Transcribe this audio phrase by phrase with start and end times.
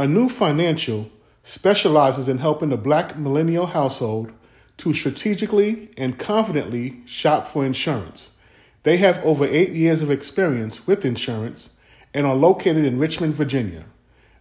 [0.00, 1.10] Anu Financial
[1.42, 4.32] specializes in helping the black millennial household
[4.78, 8.30] to strategically and confidently shop for insurance.
[8.82, 11.68] They have over eight years of experience with insurance
[12.14, 13.84] and are located in Richmond, Virginia.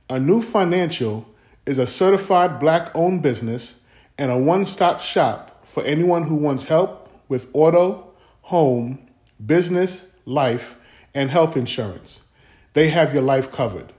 [0.10, 1.28] Anu Financial
[1.66, 3.82] is a certified black owned business
[4.18, 8.14] and a one stop shop for anyone who wants help with auto,
[8.44, 8.98] home,
[9.46, 10.80] business, life,
[11.14, 12.22] and health insurance.
[12.72, 13.92] They have your life covered.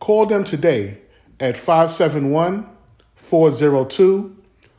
[0.00, 0.98] Call them today
[1.40, 2.68] at 571
[3.14, 4.36] 402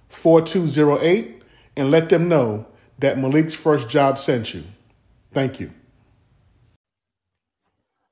[0.09, 1.41] 4208
[1.75, 2.65] and let them know
[2.99, 4.63] that Malik's first job sent you.
[5.33, 5.71] Thank you.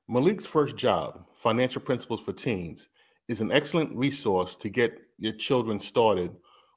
[0.08, 2.88] Malik's first job, Financial Principles for Teens,
[3.28, 6.36] is an excellent resource to get your children started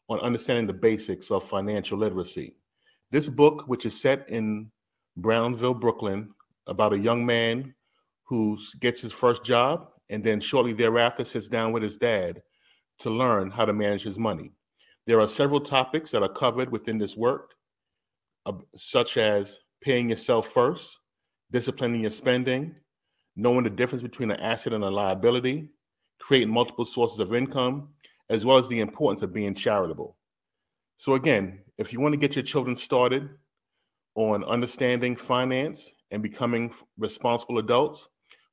[0.09, 2.55] on understanding the basics of financial literacy.
[3.11, 4.71] This book, which is set in
[5.17, 6.31] Brownsville, Brooklyn,
[6.67, 7.75] about a young man
[8.25, 12.43] who gets his first job and then shortly thereafter sits down with his dad
[13.01, 14.53] to learn how to manage his money.
[15.07, 17.55] There are several topics that are covered within this work,
[18.47, 20.97] uh, such as paying yourself first,
[21.51, 22.75] disciplining your spending,
[23.37, 25.69] knowing the difference between an asset and a liability,
[26.19, 27.89] creating multiple sources of income,
[28.29, 30.17] as well as the importance of being charitable.
[30.99, 33.31] So, again, if you want to get your children started
[34.17, 38.09] on understanding finance and becoming responsible adults,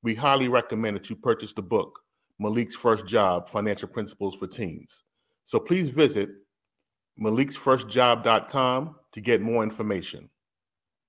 [0.06, 2.00] we highly recommend that you purchase the book,
[2.39, 5.03] Malik's First Job Financial Principles for Teens.
[5.45, 6.30] So please visit
[7.20, 10.30] maliksfirstjob.com to get more information.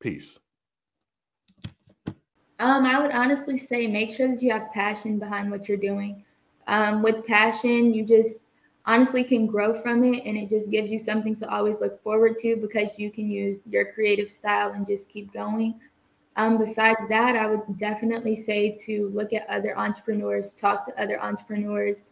[0.00, 0.38] Peace.
[2.58, 6.24] Um, I would honestly say make sure that you have passion behind what you're doing.
[6.66, 8.46] Um, with passion, you just
[8.86, 12.38] honestly can grow from it and it just gives you something to always look forward
[12.38, 15.78] to because you can use your creative style and just keep going.
[16.36, 21.20] Um, besides that, I would definitely say to look at other entrepreneurs, talk to other
[21.20, 22.04] entrepreneurs,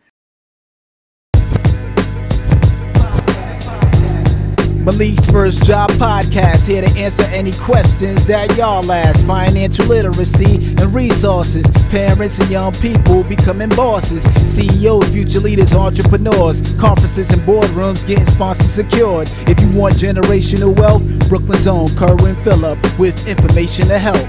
[4.84, 9.24] Malik's First Job Podcast, here to answer any questions that y'all ask.
[9.24, 11.70] Financial literacy and resources.
[11.88, 14.24] Parents and young people becoming bosses.
[14.44, 16.60] CEOs, future leaders, entrepreneurs.
[16.78, 19.30] Conferences and boardrooms getting sponsors secured.
[19.48, 24.28] If you want generational wealth, Brooklyn's own Kerwin Phillip with information to help.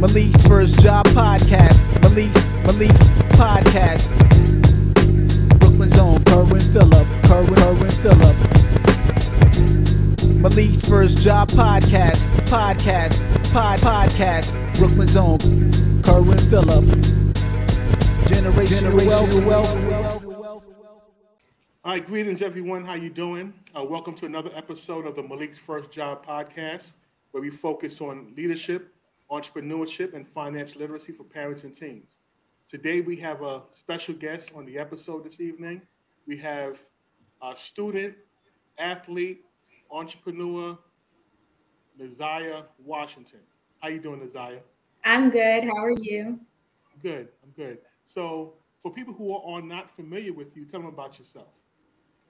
[0.00, 1.84] Malik's First Job Podcast.
[2.02, 3.00] Malik's, Malik's
[3.38, 4.08] Podcast.
[5.60, 7.06] Brooklyn's own Kerwin Phillip.
[7.22, 8.53] Kerwin, Kerwin Phillip.
[10.44, 13.18] Malik's First Job Podcast, Podcast,
[13.50, 15.38] Pod, Podcast, Brooklyn's own
[16.02, 16.84] Kerwin Phillip.
[18.26, 19.74] Generation, Generational wealth.
[20.36, 20.66] wealth.
[21.82, 22.84] All right, greetings everyone.
[22.84, 23.54] How you doing?
[23.74, 26.92] Uh, welcome to another episode of the Malik's First Job Podcast,
[27.30, 28.92] where we focus on leadership,
[29.30, 32.04] entrepreneurship, and financial literacy for parents and teens.
[32.68, 35.80] Today we have a special guest on the episode this evening.
[36.26, 36.76] We have
[37.42, 38.14] a student,
[38.76, 39.42] athlete,
[39.90, 40.78] entrepreneur,
[42.00, 43.40] Na'Zyia Washington.
[43.80, 44.60] How you doing, Na'Zyia?
[45.04, 45.64] I'm good.
[45.64, 46.40] How are you?
[47.02, 47.28] Good.
[47.42, 47.78] I'm good.
[48.06, 51.60] So, for people who are not familiar with you, tell them about yourself.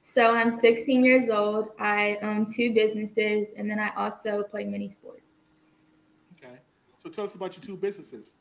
[0.02, 1.70] So, I'm 16 years old.
[1.78, 5.46] I own two businesses, and then I also play mini sports.
[6.36, 6.56] Okay.
[7.02, 8.40] So, tell us about your two businesses.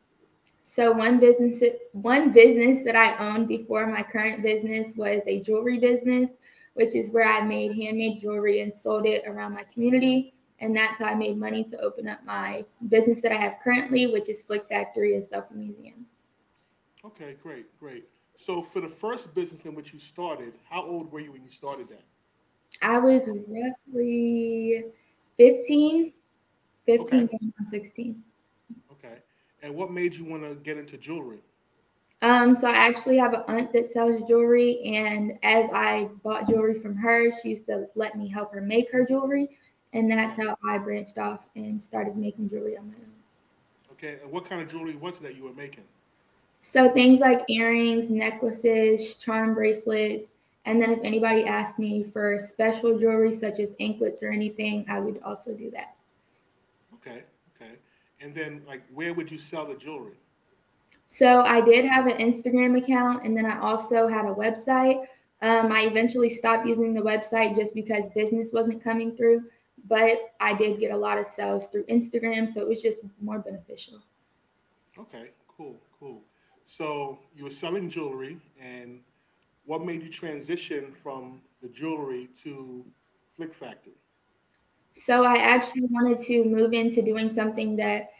[0.63, 5.77] So one business one business that I owned before my current business was a jewelry
[5.77, 6.31] business
[6.73, 10.33] which is where I made handmade jewelry and sold it around my community.
[10.59, 14.07] And that's how I made money to open up my business that I have currently,
[14.07, 16.05] which is Flick Factory and Self Museum.
[17.05, 18.05] Okay, great, great.
[18.45, 21.51] So for the first business in which you started, how old were you when you
[21.51, 22.03] started that?
[22.81, 24.85] I was roughly
[25.37, 26.13] 15,
[26.85, 27.37] 15 okay.
[27.69, 28.23] 16.
[28.91, 29.17] Okay.
[29.61, 31.39] And what made you want to get into jewelry?
[32.23, 36.79] Um, so I actually have an aunt that sells jewelry, and as I bought jewelry
[36.79, 39.49] from her, she used to let me help her make her jewelry,
[39.93, 43.13] and that's how I branched off and started making jewelry on my own.
[43.93, 45.85] Okay, and what kind of jewelry was it that you were making?
[46.61, 50.35] So things like earrings, necklaces, charm bracelets,
[50.65, 54.99] and then if anybody asked me for special jewelry such as anklets or anything, I
[54.99, 55.95] would also do that.
[56.95, 57.23] Okay,
[57.55, 57.79] okay.
[58.19, 60.17] And then like where would you sell the jewelry?
[61.05, 65.05] So I did have an Instagram account and then I also had a website.
[65.41, 69.43] Um, I eventually stopped using the website just because business wasn't coming through,
[69.89, 73.39] but I did get a lot of sales through Instagram, so it was just more
[73.39, 73.99] beneficial.
[74.97, 76.21] Okay, cool, cool.
[76.65, 79.01] So you were selling jewelry, and
[79.65, 82.85] what made you transition from the jewelry to
[83.35, 83.93] Flick Factory?
[84.93, 88.11] So I actually wanted to move into doing something that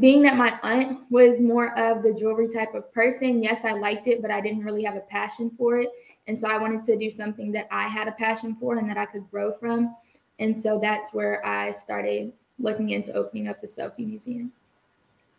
[0.00, 4.08] being that my aunt was more of the jewelry type of person, yes, I liked
[4.08, 5.88] it, but I didn't really have a passion for it.
[6.26, 8.96] And so I wanted to do something that I had a passion for and that
[8.96, 9.94] I could grow from.
[10.40, 14.52] And so that's where I started looking into opening up the selfie museum.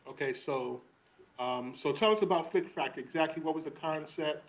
[0.07, 0.81] Okay, so
[1.39, 3.03] um, so tell us about Flick Factory.
[3.03, 4.47] Exactly what was the concept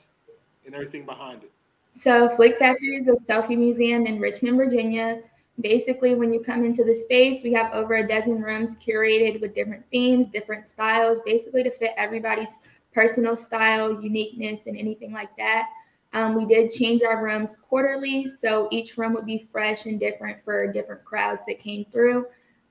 [0.67, 1.51] and everything behind it?
[1.93, 5.21] So Flick Factory is a selfie museum in Richmond, Virginia.
[5.61, 9.55] Basically, when you come into the space, we have over a dozen rooms curated with
[9.55, 12.59] different themes, different styles, basically to fit everybody's
[12.93, 15.69] personal style, uniqueness, and anything like that.
[16.13, 20.43] Um, we did change our rooms quarterly, so each room would be fresh and different
[20.45, 22.27] for different crowds that came through.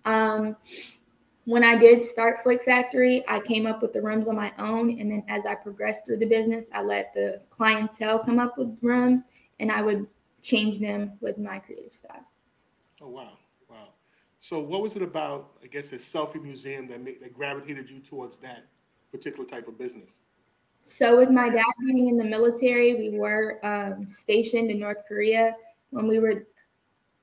[0.05, 0.55] Um,
[1.45, 4.99] when I did start Flick Factory, I came up with the rooms on my own.
[4.99, 8.77] And then as I progressed through the business, I let the clientele come up with
[8.81, 9.25] rooms
[9.59, 10.07] and I would
[10.41, 12.25] change them with my creative style.
[13.05, 13.33] Oh, wow.
[13.69, 13.89] Wow.
[14.41, 17.99] So, what was it about, I guess, a selfie museum that, made, that gravitated you
[17.99, 18.65] towards that
[19.11, 20.09] particular type of business?
[20.83, 25.55] So, with my dad being in the military, we were um, stationed in North Korea.
[25.91, 26.47] When we were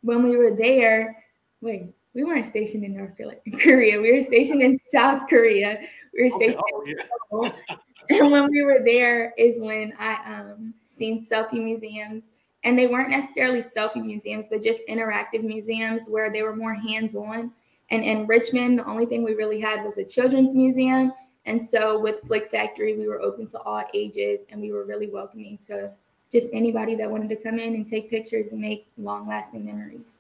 [0.03, 1.25] when we were there,
[1.61, 3.17] wait, we weren't stationed in North
[3.61, 4.01] Korea.
[4.01, 5.79] We were stationed in South Korea.
[6.15, 6.63] We were stationed.
[6.81, 6.95] Okay.
[7.33, 7.77] Oh, yeah.
[8.21, 12.32] and when we were there is when I um seen selfie museums,
[12.65, 17.51] and they weren't necessarily selfie museums, but just interactive museums where they were more hands-on.
[17.91, 21.13] And in Richmond, the only thing we really had was a children's museum.
[21.45, 25.09] And so with Flick Factory, we were open to all ages, and we were really
[25.09, 25.91] welcoming to
[26.31, 30.19] just anybody that wanted to come in and take pictures and make long-lasting memories.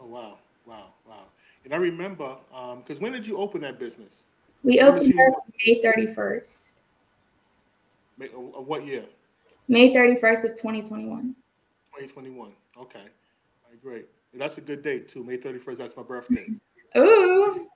[0.00, 0.38] Oh wow.
[0.66, 1.24] Wow, wow.
[1.64, 4.10] And I remember, because um, when did you open that business?
[4.62, 6.72] We opened May 31st.
[8.18, 9.04] May, uh, what year?
[9.68, 11.34] May 31st of 2021.
[11.94, 12.52] 2021.
[12.76, 12.98] Okay.
[12.98, 13.04] All
[13.70, 14.06] right, great.
[14.32, 15.22] And that's a good date too.
[15.22, 16.44] May 31st, that's my birthday.
[16.98, 17.68] Ooh.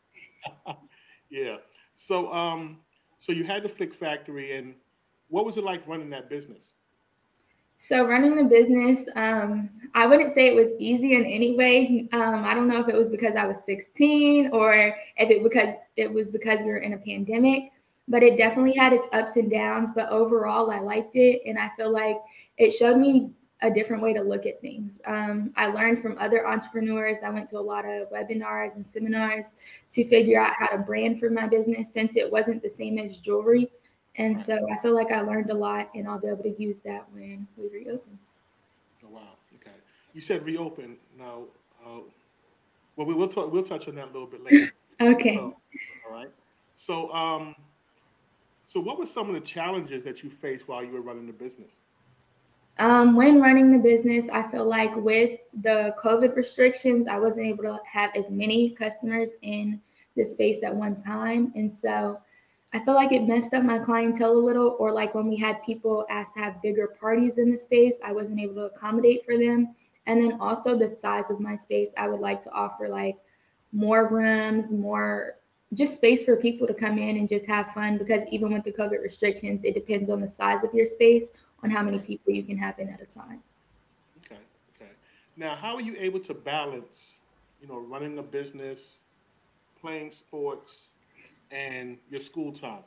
[1.30, 1.56] yeah.
[1.94, 2.78] So um,
[3.18, 4.74] so you had the Flick Factory and
[5.28, 6.62] what was it like running that business?
[7.76, 12.08] So running the business, um, I wouldn't say it was easy in any way.
[12.12, 14.72] Um, I don't know if it was because I was 16 or
[15.16, 17.70] if it because it was because we were in a pandemic,
[18.08, 19.92] but it definitely had its ups and downs.
[19.94, 22.16] But overall, I liked it, and I feel like
[22.56, 23.30] it showed me
[23.62, 25.00] a different way to look at things.
[25.04, 27.18] Um, I learned from other entrepreneurs.
[27.24, 29.46] I went to a lot of webinars and seminars
[29.92, 33.18] to figure out how to brand for my business since it wasn't the same as
[33.18, 33.68] jewelry.
[34.16, 36.80] And so I feel like I learned a lot, and I'll be able to use
[36.80, 38.18] that when we reopen.
[39.04, 39.20] Oh wow!
[39.54, 39.76] Okay,
[40.12, 40.96] you said reopen.
[41.16, 41.44] Now,
[41.86, 42.00] uh,
[42.96, 43.52] well, we will talk.
[43.52, 44.72] We'll touch on that a little bit later.
[45.00, 45.36] okay.
[45.36, 45.56] So,
[46.08, 46.30] all right.
[46.74, 47.54] So, um,
[48.66, 51.32] so what were some of the challenges that you faced while you were running the
[51.32, 51.70] business?
[52.78, 57.64] Um, when running the business, I feel like with the COVID restrictions, I wasn't able
[57.64, 59.80] to have as many customers in
[60.16, 62.20] the space at one time, and so
[62.72, 65.62] I feel like it messed up my clientele a little, or like when we had
[65.64, 69.38] people ask to have bigger parties in the space, I wasn't able to accommodate for
[69.38, 69.74] them.
[70.06, 73.16] And then also the size of my space, I would like to offer like
[73.72, 75.36] more rooms, more
[75.74, 78.72] just space for people to come in and just have fun because even with the
[78.72, 81.32] COVID restrictions, it depends on the size of your space
[81.62, 83.42] on how many people you can have in at a time.
[84.18, 84.40] Okay,
[84.74, 84.92] okay.
[85.36, 87.18] Now, how are you able to balance,
[87.60, 88.98] you know, running a business,
[89.80, 90.88] playing sports,
[91.50, 92.84] and your school time?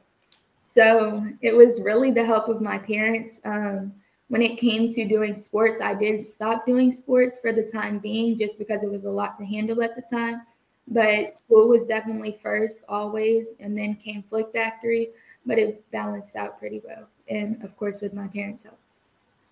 [0.59, 3.41] So it was really the help of my parents.
[3.45, 3.94] Um,
[4.29, 8.38] when it came to doing sports, I did stop doing sports for the time being
[8.38, 10.41] just because it was a lot to handle at the time.
[10.88, 15.10] But school was definitely first, always, and then came Flick Factory,
[15.46, 17.11] but it balanced out pretty well.
[17.30, 18.80] And of course, with my parents' help.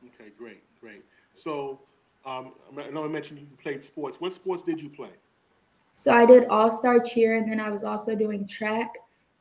[0.07, 1.03] Okay, great, great.
[1.35, 1.79] So
[2.25, 4.19] um, I know I mentioned you played sports.
[4.19, 5.11] What sports did you play?
[5.93, 8.95] So I did all star cheer, and then I was also doing track.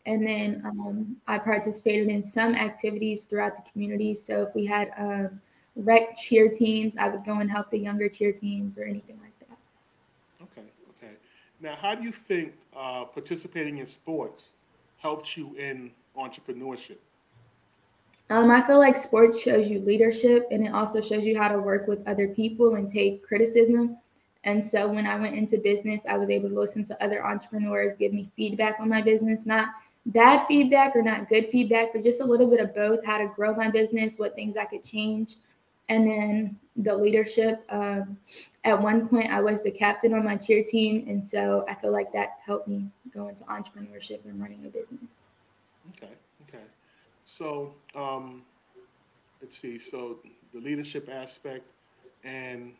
[0.07, 4.15] And then um, I participated in some activities throughout the community.
[4.15, 5.41] So if we had um,
[5.77, 9.39] rec cheer teams, I would go and help the younger cheer teams or anything like
[9.41, 9.59] that.
[10.43, 11.15] Okay, okay.
[11.61, 14.51] Now, how do you think uh, participating in sports
[14.97, 16.99] helped you in entrepreneurship?
[18.31, 21.59] Um, I feel like sports shows you leadership and it also shows you how to
[21.59, 23.97] work with other people and take criticism.
[24.45, 27.97] And so when I went into business, I was able to listen to other entrepreneurs
[27.97, 29.69] give me feedback on my business, not
[30.07, 33.27] bad feedback or not good feedback, but just a little bit of both how to
[33.35, 35.37] grow my business, what things I could change.
[35.89, 37.65] And then the leadership.
[37.71, 38.19] Um,
[38.65, 41.07] at one point, I was the captain on my cheer team.
[41.09, 45.31] And so I feel like that helped me go into entrepreneurship and running a business.
[45.97, 46.13] Okay.
[46.49, 46.65] Okay.
[47.29, 48.45] So um,
[49.43, 49.79] let's see.
[49.79, 50.21] So
[50.53, 51.71] the leadership aspect
[52.25, 52.75] and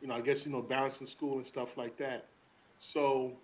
[0.00, 2.30] you know, I guess, you know, balancing school and stuff like that.
[2.78, 3.40] So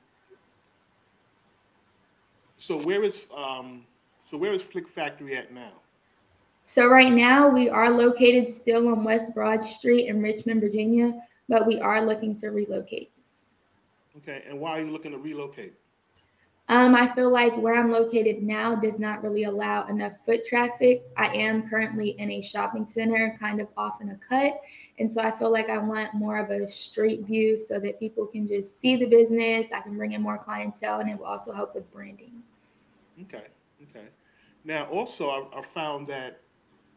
[2.58, 3.86] So where is um,
[4.24, 5.82] so where is Flick Factory at now?
[6.64, 11.66] So right now we are located still on West Broad Street in Richmond, Virginia, but
[11.66, 13.12] we are looking to relocate.
[14.18, 15.79] Okay, and why are you looking to relocate?
[16.70, 21.02] Um, I feel like where I'm located now does not really allow enough foot traffic.
[21.16, 24.60] I am currently in a shopping center, kind of off in a cut.
[25.00, 28.24] And so I feel like I want more of a street view so that people
[28.24, 29.66] can just see the business.
[29.74, 32.40] I can bring in more clientele and it will also help with branding.
[33.22, 33.46] Okay,
[33.90, 34.06] okay.
[34.64, 36.40] Now, also, I, I found that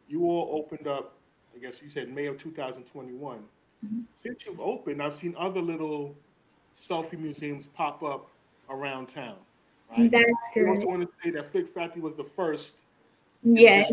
[0.08, 1.16] you all opened up,
[1.56, 3.40] I guess you said May of 2021.
[3.84, 4.04] Mhm.
[4.22, 6.16] Since you've opened, I've seen other little
[6.78, 8.30] selfie museums pop up
[8.70, 9.38] around town.
[9.98, 10.12] Right?
[10.12, 10.26] That's
[10.58, 10.88] I also correct.
[10.88, 12.74] want to say that Factory was the first
[13.44, 13.92] Yes.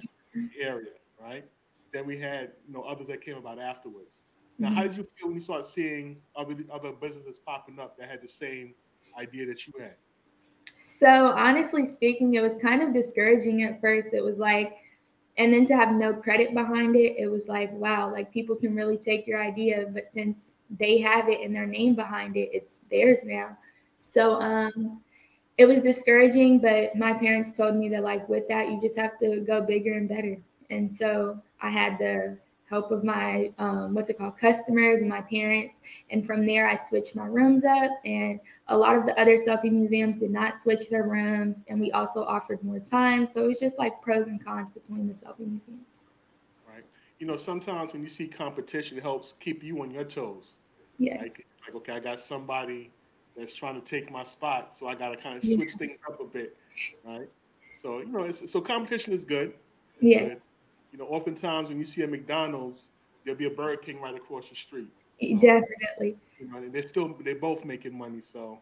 [0.61, 1.45] area, right?
[1.93, 4.11] Then we had, you know, others that came about afterwards.
[4.59, 8.09] Now, how did you feel when you started seeing other other businesses popping up that
[8.09, 8.75] had the same
[9.19, 9.97] idea that you had?
[10.85, 14.11] So honestly speaking, it was kind of discouraging at first.
[14.13, 14.77] It was like,
[15.39, 18.75] and then to have no credit behind it, it was like, wow, like people can
[18.75, 22.81] really take your idea, but since they have it and their name behind it, it's
[22.91, 23.57] theirs now.
[23.99, 25.01] So um
[25.61, 29.19] it was discouraging, but my parents told me that like with that, you just have
[29.19, 30.39] to go bigger and better.
[30.71, 32.39] And so I had the
[32.71, 36.77] help of my um, what's it called customers and my parents and from there i
[36.77, 38.39] switched my rooms up and
[38.69, 42.23] a lot of the other selfie museums did not switch their rooms and we also
[42.23, 46.07] offered more time so it was just like pros and cons between the selfie museums
[46.69, 46.85] Right?
[47.19, 50.55] You know, sometimes when you see competition, it helps keep you on your toes.
[50.99, 52.93] yes Like, like okay, I got somebody
[53.37, 55.57] that's trying to take my spot, so I got to kind of Yeah.
[55.57, 56.57] switch things up a bit,
[57.05, 57.29] right?
[57.73, 59.55] So you know, it's, so competition is good.
[60.01, 60.49] yes
[60.93, 62.85] You know, oftentimes when you see a McDonald's,
[63.25, 64.93] there'll be a Burger King right across the street.
[65.29, 68.59] So, definitely You know, and they're still they're both making money, so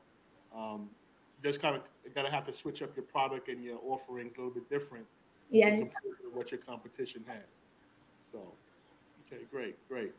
[0.55, 0.91] um,
[1.37, 1.83] you just kind of
[2.15, 5.07] gotta have to switch up your product and your offering a little bit different
[5.51, 7.61] yes compared to what your competition has.
[8.25, 8.55] So,
[9.21, 10.13] okay, great, great.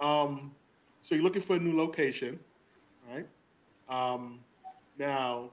[0.00, 0.52] Um,
[1.00, 2.38] so you're looking for a new location,
[3.08, 3.26] right?
[3.88, 4.40] Um,
[4.98, 5.50] now,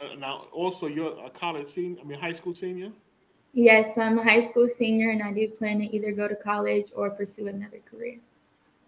[0.00, 2.92] uh, now also you're a college senior, I mean high school senior.
[3.52, 6.90] yes i'm a high school senior and i do plan to either go to college
[6.94, 8.18] or pursue another career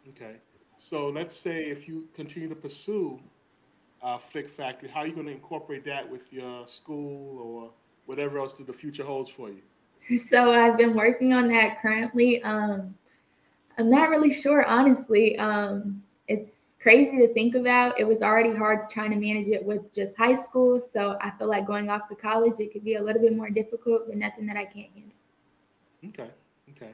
[0.09, 0.37] Okay.
[0.79, 3.21] So let's say if you continue to pursue
[4.03, 7.71] uh, Flick Factory, how are you going to incorporate that with your school or
[8.07, 9.63] whatever else that the future holds for you?
[10.19, 12.43] so I've been working on that currently.
[12.43, 12.95] Um,
[13.79, 15.37] I'm not really sure, honestly.
[15.39, 17.99] Um, it's crazy to think about.
[17.99, 20.81] It was already hard trying to manage it with just high school.
[20.81, 23.51] So I feel like going off to college, it could be a little bit more
[23.51, 25.13] difficult, but nothing that I can't handle.
[26.09, 26.31] Okay.
[26.71, 26.93] Okay.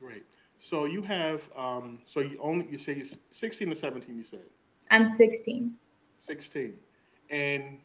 [0.00, 0.24] Great.
[0.60, 4.40] So you have, um, so you only, you say you're 16 to 17, you said?
[4.90, 5.72] I'm 16.
[6.26, 6.74] 16.
[7.30, 7.78] And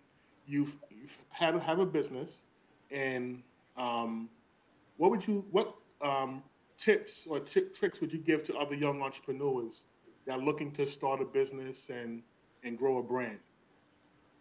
[0.47, 2.31] you've, you've had a, have a business
[2.91, 3.43] and
[3.77, 4.29] um,
[4.97, 6.41] what would you, what um,
[6.77, 9.83] tips or tip, tricks would you give to other young entrepreneurs
[10.27, 12.21] that are looking to start a business and,
[12.63, 13.39] and grow a brand?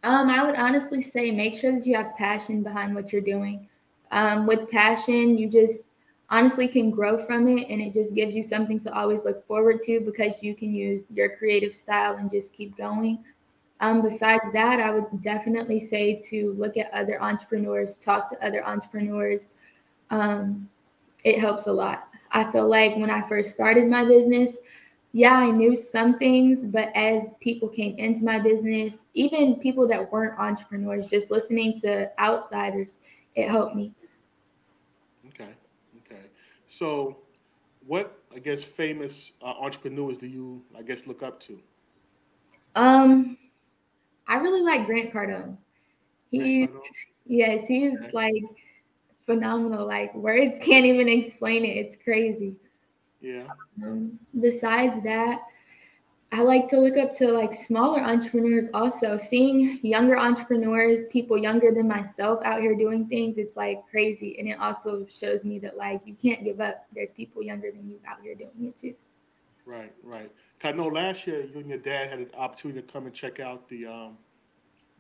[0.03, 3.69] Um, I would honestly say make sure that you have passion behind what you're doing.
[4.11, 5.89] Um, with passion, you just
[6.29, 9.81] honestly can grow from it, and it just gives you something to always look forward
[9.83, 13.25] to because you can use your creative style and just keep going.
[13.81, 18.67] Um, besides that, I would definitely say to look at other entrepreneurs, talk to other
[18.67, 19.49] entrepreneurs.
[20.11, 20.69] Um,
[21.25, 22.09] it helps a lot.
[22.33, 24.57] I feel like when I first started my business,
[25.17, 30.13] yeah, I knew some things, but as people came into my business, even people that
[30.13, 33.01] weren't entrepreneurs, just listening to outsiders,
[33.35, 33.95] it helped me.
[35.29, 35.51] Okay.
[35.99, 36.23] Okay.
[36.69, 37.19] So
[37.87, 41.59] what, I guess, famous uh, entrepreneurs do you, I guess, look up to?
[42.75, 43.37] Um,
[44.29, 45.57] I really like Grant Cardone.
[46.31, 46.95] He, Grant Cardone?
[47.27, 48.13] yes, he is Okay.
[48.13, 48.45] like
[49.27, 49.87] phenomenal.
[49.87, 51.77] Like words can't even explain it.
[51.77, 52.57] It's crazy.
[53.21, 53.47] Yeah.
[53.83, 55.43] Um, besides that,
[56.33, 59.17] I like to look up to like smaller entrepreneurs also.
[59.17, 64.37] Seeing younger entrepreneurs, people younger than myself out here doing things, it's like crazy.
[64.39, 66.87] And it also shows me that like you can't give up.
[66.95, 68.95] There's people younger than you out here doing it too.
[69.65, 70.31] Right, right.
[70.65, 73.39] I know last year you and your dad had an opportunity to come and check
[73.39, 74.19] out the um,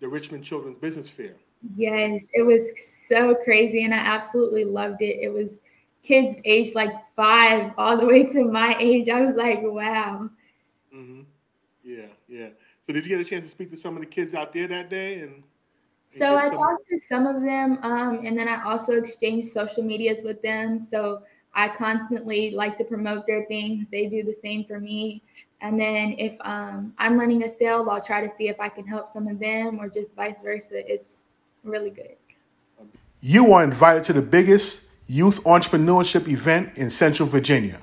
[0.00, 1.34] the Richmond Children's Business Fair.
[1.76, 2.70] Yes, it was
[3.08, 5.16] so crazy and I absolutely loved it.
[5.20, 5.58] It was
[6.06, 9.08] kids aged like five all the way to my age.
[9.08, 10.30] I was like, wow.
[10.92, 11.22] hmm
[11.84, 12.48] Yeah, yeah.
[12.86, 14.68] So did you get a chance to speak to some of the kids out there
[14.68, 15.20] that day?
[15.20, 15.42] And, and
[16.08, 19.82] So I some- talked to some of them, um, and then I also exchanged social
[19.82, 20.78] medias with them.
[20.78, 21.22] So
[21.54, 23.88] I constantly like to promote their things.
[23.90, 25.22] They do the same for me.
[25.62, 28.86] And then if um, I'm running a sale, I'll try to see if I can
[28.86, 30.90] help some of them, or just vice versa.
[30.92, 31.24] It's
[31.64, 32.16] really good.
[33.20, 37.78] you are invited to the biggest youth entrepreneurship event in Central Virginia.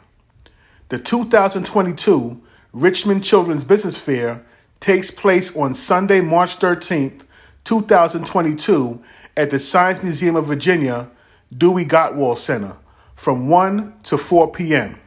[0.90, 2.42] The 2022
[2.74, 4.44] Richmond Children's Business Fair
[4.80, 7.22] takes place on Sunday, March 13th,
[7.64, 9.02] 2022,
[9.38, 11.10] at the Science Museum of Virginia,
[11.58, 12.76] Dewey Gottwald Center
[13.16, 15.00] from 1 to 4 p.m.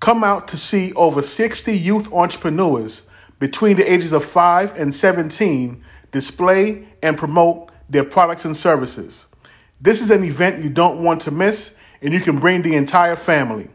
[0.00, 3.02] Come out to see over 60 youth entrepreneurs
[3.38, 9.26] between the ages of 5 and 17 display and promote their products and services.
[9.80, 13.16] This is an event you don't want to miss, and you can bring the entire
[13.16, 13.68] family.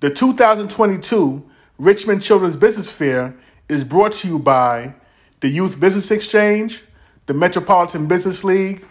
[0.00, 3.36] The 2022 Richmond Children's Business Fair
[3.68, 4.94] is brought to you by
[5.40, 6.82] the Youth Business Exchange,
[7.26, 8.84] the Metropolitan Business League,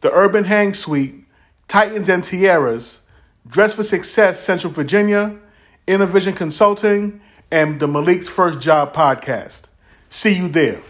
[0.00, 1.24] the Urban Hang Suite,
[1.68, 3.00] Titans and Tiaras,
[3.48, 5.36] Dress for Success Central Virginia,
[5.86, 9.62] Innovision Consulting, and the Malik's First Job podcast.
[10.10, 10.82] See you there.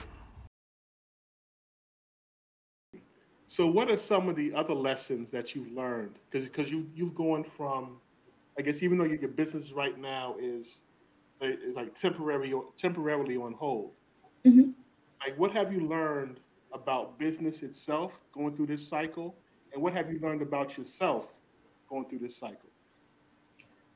[3.57, 6.17] So, what are some of the other lessons that you've learned?
[6.31, 7.97] Because you you've gone from,
[8.59, 10.77] I guess, even though your business right now is,
[11.41, 13.93] is like temporary temporarily on hold.
[14.45, 14.73] Mm-hmm.
[15.25, 16.39] Like, what have you learned
[16.75, 19.35] about business itself going through this cycle,
[19.73, 21.25] and what have you learned about yourself
[21.89, 22.69] going through this cycle?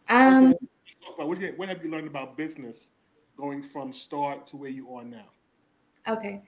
[0.08, 0.54] Um,
[1.16, 2.88] what, what, what have you learned about business
[3.36, 5.28] going from start to where you are now?
[6.08, 6.40] Okay.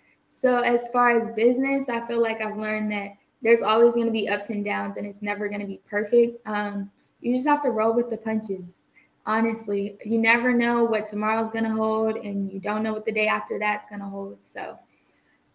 [0.42, 3.10] So as far as business, I feel like I've learned that
[3.42, 6.44] there's always going to be ups and downs, and it's never going to be perfect.
[6.46, 8.82] Um, you just have to roll with the punches.
[9.24, 13.12] Honestly, you never know what tomorrow's going to hold, and you don't know what the
[13.12, 14.38] day after that's going to hold.
[14.42, 14.76] So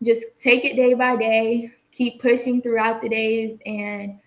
[0.02, 4.18] just take it day by day, keep pushing throughout the days, and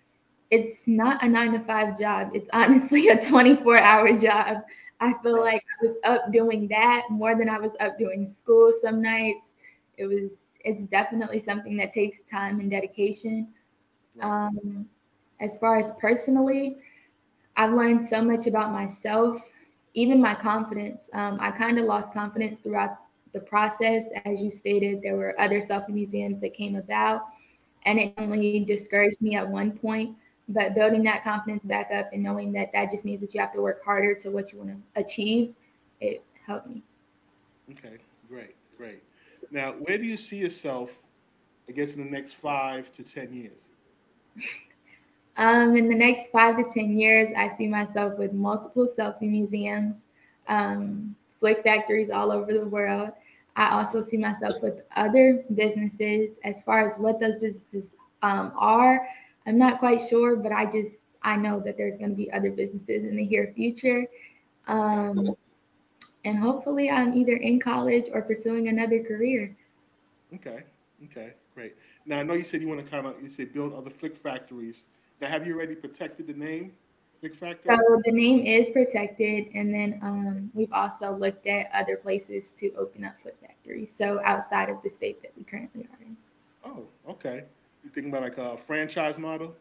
[0.51, 2.33] it's not a nine to five job.
[2.35, 4.59] It's honestly a 24 hour job.
[5.01, 8.71] I feel like I was up doing that more than I was up doing school
[8.83, 9.55] some nights.
[9.97, 10.33] It was
[10.65, 13.49] it's definitely something that takes time and dedication.
[14.21, 14.87] Um,
[15.41, 16.77] as far as personally,
[17.57, 19.41] I've learned so much about myself,
[19.95, 21.09] even my confidence.
[21.15, 22.99] Um, I kind of lost confidence throughout
[23.33, 24.07] the process.
[24.25, 27.23] As you stated, there were other selfie museums that came about,
[27.85, 30.17] and it only discouraged me at one point.
[30.49, 33.53] But building that confidence back up and knowing that that just means that you have
[33.53, 35.55] to work harder to what you want to achieve,
[36.01, 36.83] it helped me.
[37.71, 39.03] Okay, great, great.
[39.51, 40.91] Now, where do you see yourself,
[41.69, 43.63] I guess, in the next five to 10 years?
[45.37, 50.05] um, in the next five to 10 years, I see myself with multiple selfie museums,
[50.49, 53.11] um, flick factories all over the world.
[53.57, 56.39] I also see myself with other businesses.
[56.45, 59.09] As far as what those businesses um, are,
[59.47, 62.51] I'm not quite sure, but I just I know that there's going to be other
[62.51, 64.07] businesses in the near future.
[64.67, 65.37] Um,
[66.25, 69.57] and hopefully I'm either in college or pursuing another career.
[70.35, 70.65] Okay.
[71.05, 71.33] Okay.
[71.55, 71.75] Great.
[72.07, 74.17] Now I know you said you want to kind of you said build other flick
[74.17, 74.85] factories.
[75.21, 76.73] Now have you already protected the name
[77.21, 77.77] Flick Factory?
[77.77, 82.73] So the name is protected, and then um, we've also looked at other places to
[82.75, 83.95] open up flick factories.
[83.95, 86.17] So outside of the state that we currently are in.
[86.65, 87.45] Oh, okay.
[87.85, 89.55] You thinking about like a franchise model?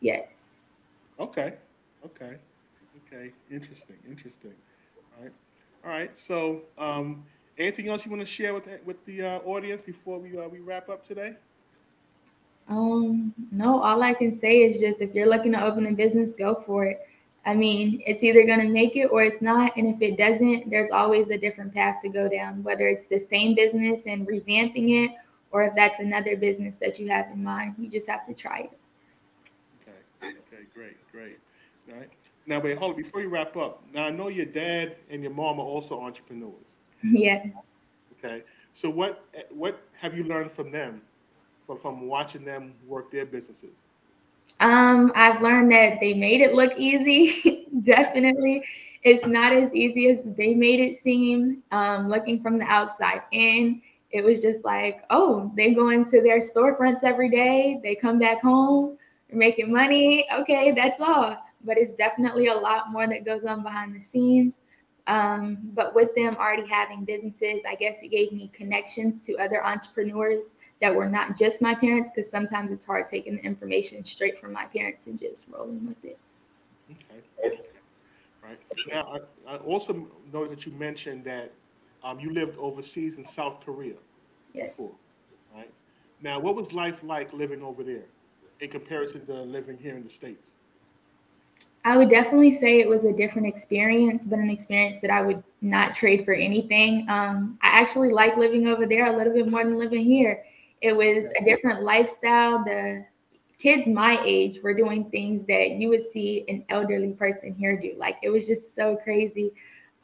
[0.00, 0.62] Yes.
[1.18, 1.54] Okay.
[2.04, 2.36] Okay.
[3.06, 3.32] Okay.
[3.50, 3.96] Interesting.
[4.08, 4.54] Interesting.
[5.16, 5.32] All right.
[5.84, 6.16] All right.
[6.18, 7.24] So, um,
[7.58, 10.48] anything else you want to share with the, with the uh, audience before we uh,
[10.48, 11.34] we wrap up today?
[12.68, 13.80] Um, no.
[13.80, 16.84] All I can say is just if you're looking to open a business, go for
[16.86, 17.00] it.
[17.46, 19.76] I mean, it's either going to make it or it's not.
[19.76, 23.18] And if it doesn't, there's always a different path to go down, whether it's the
[23.18, 25.12] same business and revamping it,
[25.50, 27.76] or if that's another business that you have in mind.
[27.78, 28.78] You just have to try it.
[29.82, 30.34] Okay.
[30.52, 30.64] Okay.
[30.74, 30.96] Great.
[31.10, 31.38] Great.
[31.90, 32.10] All right.
[32.46, 32.96] Now, wait, hold on.
[33.02, 36.76] Before you wrap up, now I know your dad and your mom are also entrepreneurs.
[37.02, 37.48] Yes.
[38.18, 38.42] Okay.
[38.74, 41.02] So what what have you learned from them,
[41.66, 43.84] from, from watching them work their businesses?
[44.60, 47.68] Um, I've learned that they made it look easy.
[47.82, 48.64] Definitely,
[49.02, 51.62] it's not as easy as they made it seem.
[51.72, 56.40] Um, looking from the outside in, it was just like, oh, they go into their
[56.40, 57.80] storefronts every day.
[57.82, 58.98] They come back home,
[59.32, 60.26] making money.
[60.40, 64.60] Okay, that's all but it's definitely a lot more that goes on behind the scenes.
[65.06, 69.64] Um, but with them already having businesses, I guess it gave me connections to other
[69.64, 74.38] entrepreneurs that were not just my parents, because sometimes it's hard taking the information straight
[74.38, 76.18] from my parents and just rolling with it.
[76.90, 77.58] Okay.
[78.42, 78.58] Right.
[78.90, 81.52] Now, I, I also know that you mentioned that
[82.02, 83.94] um, you lived overseas in South Korea.
[84.54, 84.70] Yes.
[84.76, 84.94] Before,
[85.54, 85.70] right.
[86.22, 88.04] Now, what was life like living over there
[88.60, 90.48] in comparison to living here in the States?
[91.84, 95.42] I would definitely say it was a different experience, but an experience that I would
[95.62, 97.06] not trade for anything.
[97.08, 100.44] Um, I actually like living over there a little bit more than living here.
[100.82, 102.62] It was a different lifestyle.
[102.64, 103.06] The
[103.58, 107.94] kids my age were doing things that you would see an elderly person here do.
[107.96, 109.52] Like it was just so crazy.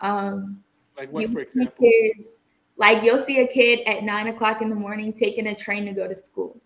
[0.00, 0.62] Um,
[0.96, 1.84] like what, for example?
[1.84, 2.40] Kids,
[2.76, 5.92] like you'll see a kid at nine o'clock in the morning taking a train to
[5.92, 6.58] go to school.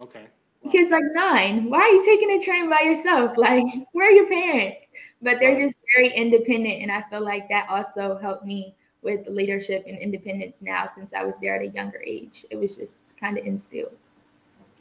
[0.00, 0.26] Okay.
[0.72, 1.68] Kids like nine.
[1.70, 3.36] Why are you taking a train by yourself?
[3.38, 4.86] Like, where are your parents?
[5.22, 9.84] But they're just very independent, and I feel like that also helped me with leadership
[9.86, 12.44] and independence now since I was there at a younger age.
[12.50, 13.92] It was just kind of instilled.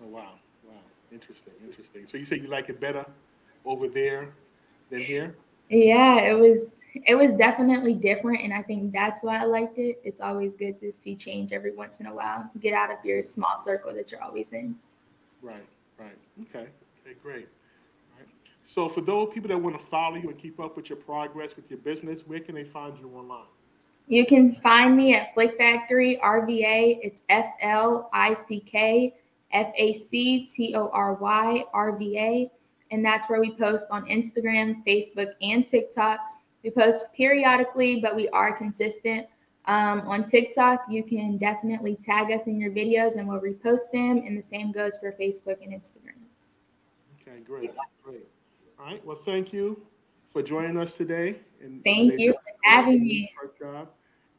[0.02, 0.32] Oh wow,
[0.67, 0.74] wow,
[1.12, 2.08] interesting, interesting.
[2.10, 3.06] So you say you like it better
[3.65, 4.30] over there
[4.89, 5.36] than here?
[5.69, 10.00] Yeah, it was it was definitely different and I think that's why I liked it.
[10.04, 12.50] It's always good to see change every once in a while.
[12.60, 14.76] Get out of your small circle that you're always in.
[15.43, 15.65] Right,
[15.99, 16.17] right.
[16.43, 16.69] Okay.
[17.06, 17.49] Okay, great.
[18.17, 18.27] Right.
[18.65, 21.56] So for those people that want to follow you and keep up with your progress
[21.56, 23.45] with your business, where can they find you online?
[24.08, 26.99] You can find me at Flick Factory RVA.
[27.01, 29.13] It's F L I C K
[29.51, 32.51] F A C T O R Y R V A.
[32.91, 36.19] And that's where we post on Instagram, Facebook, and TikTok.
[36.63, 39.27] We post periodically, but we are consistent.
[39.65, 44.17] Um, on TikTok, you can definitely tag us in your videos and we'll repost them.
[44.26, 46.19] And the same goes for Facebook and Instagram.
[47.21, 47.71] Okay, great.
[48.04, 48.28] Great.
[48.80, 49.06] All right.
[49.06, 49.82] Well, thank you
[50.34, 51.39] for joining us today.
[51.62, 53.32] And Thank you for having me.
[53.60, 53.89] Job.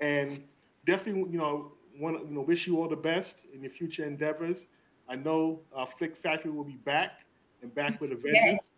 [0.01, 0.43] And
[0.87, 4.05] definitely, you know, want to you know, wish you all the best in your future
[4.05, 4.67] endeavors.
[5.09, 7.21] I know uh, Flick Factory will be back
[7.63, 8.35] and back with a vengeance.
[8.45, 8.71] Yes.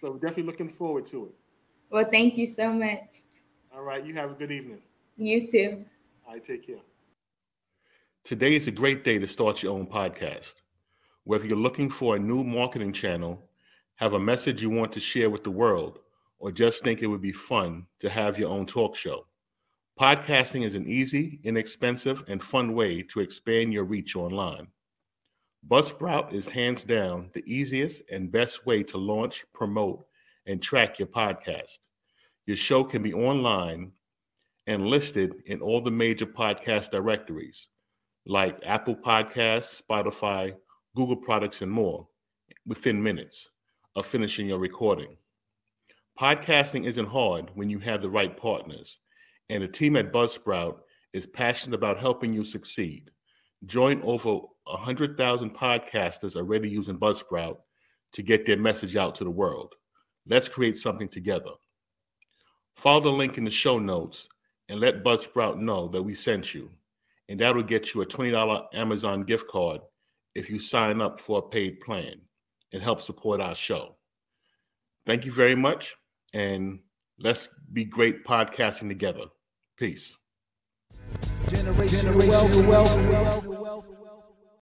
[0.00, 1.34] So definitely looking forward to it.
[1.90, 3.22] Well, thank you so much.
[3.72, 4.04] All right.
[4.04, 4.80] You have a good evening.
[5.16, 5.84] You too.
[6.26, 6.44] All right.
[6.44, 6.80] Take care.
[8.24, 10.54] Today is a great day to start your own podcast.
[11.24, 13.50] Whether you're looking for a new marketing channel,
[13.96, 16.00] have a message you want to share with the world,
[16.38, 19.26] or just think it would be fun to have your own talk show.
[19.98, 24.68] Podcasting is an easy, inexpensive, and fun way to expand your reach online.
[25.68, 30.04] Buzzsprout is hands down the easiest and best way to launch, promote,
[30.46, 31.78] and track your podcast.
[32.46, 33.92] Your show can be online
[34.66, 37.68] and listed in all the major podcast directories
[38.26, 40.54] like Apple Podcasts, Spotify,
[40.96, 42.08] Google Podcasts, and more
[42.66, 43.48] within minutes
[43.96, 45.16] of finishing your recording.
[46.18, 48.98] Podcasting isn't hard when you have the right partners,
[49.50, 50.78] and the team at Buzzsprout
[51.12, 53.10] is passionate about helping you succeed.
[53.66, 57.56] Join over 100,000 podcasters already using Buzzsprout
[58.14, 59.74] to get their message out to the world.
[60.26, 61.50] Let's create something together.
[62.76, 64.28] Follow the link in the show notes
[64.68, 66.70] and let Buzzsprout know that we sent you.
[67.28, 69.80] And that will get you a $20 Amazon gift card
[70.34, 72.20] if you sign up for a paid plan
[72.72, 73.96] and help support our show.
[75.06, 75.94] Thank you very much
[76.32, 76.80] and
[77.18, 79.26] let's be great podcasting together.
[79.78, 80.16] Peace.
[81.46, 84.03] Generational, Generational wealth, wealth, wealth,